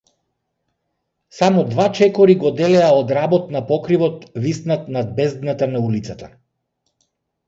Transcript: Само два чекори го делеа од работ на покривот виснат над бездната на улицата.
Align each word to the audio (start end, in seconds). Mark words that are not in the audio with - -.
Само 1.39 1.65
два 1.73 1.83
чекори 1.99 2.35
го 2.43 2.51
делеа 2.61 2.87
од 3.01 3.13
работ 3.17 3.51
на 3.55 3.61
покривот 3.67 4.23
виснат 4.47 4.89
над 4.97 5.13
бездната 5.21 5.69
на 5.75 5.83
улицата. 5.91 6.31